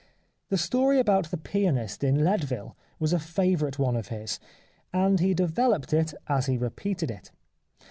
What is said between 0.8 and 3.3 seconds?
about the pianist in Leadville was a